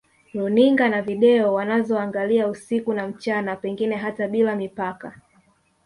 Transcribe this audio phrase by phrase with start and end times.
[0.33, 5.21] Runinga na Video wanazoangalia usiku na mchana pengine hata bila mipaka